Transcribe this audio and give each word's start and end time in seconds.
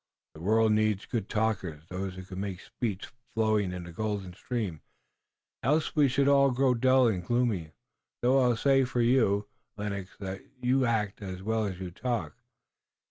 The 0.33 0.41
world 0.41 0.71
needs 0.71 1.05
good 1.05 1.29
talkers, 1.29 1.83
those 1.89 2.15
who 2.15 2.23
can 2.23 2.39
make 2.39 2.59
speech 2.61 3.07
flow 3.35 3.57
in 3.57 3.71
a 3.71 3.91
golden 3.91 4.33
stream, 4.33 4.81
else 5.61 5.95
we 5.95 6.07
should 6.07 6.27
all 6.27 6.49
grow 6.49 6.73
dull 6.73 7.07
and 7.07 7.23
gloomy, 7.23 7.73
though 8.23 8.41
I 8.43 8.47
will 8.47 8.57
say 8.57 8.83
for 8.83 9.01
you, 9.01 9.47
O 9.47 9.47
Lennox, 9.83 10.17
that 10.17 10.41
you 10.59 10.87
act 10.87 11.21
as 11.21 11.43
well 11.43 11.65
as 11.65 11.77
talk. 11.93 12.33